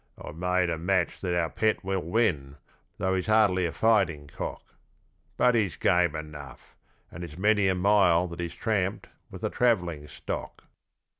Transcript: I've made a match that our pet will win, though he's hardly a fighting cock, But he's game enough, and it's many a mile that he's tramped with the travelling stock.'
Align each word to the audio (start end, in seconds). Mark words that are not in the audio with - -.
I've 0.19 0.35
made 0.35 0.71
a 0.71 0.79
match 0.79 1.21
that 1.21 1.35
our 1.39 1.51
pet 1.51 1.83
will 1.83 2.01
win, 2.01 2.55
though 2.97 3.13
he's 3.13 3.27
hardly 3.27 3.67
a 3.67 3.71
fighting 3.71 4.25
cock, 4.27 4.63
But 5.37 5.53
he's 5.53 5.75
game 5.75 6.15
enough, 6.15 6.75
and 7.11 7.23
it's 7.23 7.37
many 7.37 7.67
a 7.67 7.75
mile 7.75 8.27
that 8.29 8.39
he's 8.39 8.55
tramped 8.55 9.09
with 9.29 9.41
the 9.41 9.51
travelling 9.51 10.07
stock.' 10.07 10.63